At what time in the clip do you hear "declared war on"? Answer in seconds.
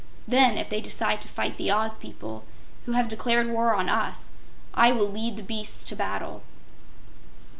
3.07-3.87